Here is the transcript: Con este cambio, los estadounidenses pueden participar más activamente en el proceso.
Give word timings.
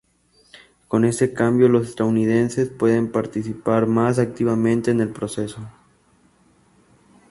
Con 0.87 1.05
este 1.05 1.31
cambio, 1.31 1.69
los 1.69 1.89
estadounidenses 1.89 2.69
pueden 2.69 3.11
participar 3.11 3.85
más 3.85 4.17
activamente 4.17 4.89
en 4.89 4.99
el 5.01 5.09
proceso. 5.09 5.61